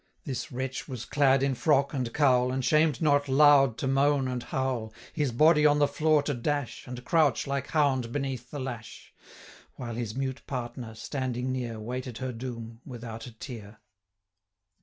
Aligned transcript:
This 0.25 0.51
wretch 0.51 0.87
was 0.87 1.05
clad 1.05 1.43
in 1.43 1.53
frock 1.53 1.93
and 1.93 2.11
cowl, 2.11 2.51
And 2.51 2.65
'shamed 2.65 3.03
not 3.03 3.29
loud 3.29 3.77
to 3.77 3.87
moan 3.87 4.27
and 4.27 4.41
howl, 4.41 4.91
His 5.13 5.31
body 5.31 5.63
on 5.63 5.77
the 5.77 5.87
floor 5.87 6.23
to 6.23 6.33
dash, 6.33 6.85
430 6.85 7.01
And 7.01 7.05
crouch, 7.07 7.45
like 7.45 7.67
hound 7.67 8.11
beneath 8.11 8.49
the 8.49 8.57
lash; 8.57 9.13
While 9.75 9.93
his 9.93 10.15
mute 10.15 10.41
partner, 10.47 10.95
standing 10.95 11.51
near, 11.51 11.79
Waited 11.79 12.17
her 12.17 12.31
doom 12.31 12.81
without 12.83 13.27
a 13.27 13.31
tear. 13.31 13.77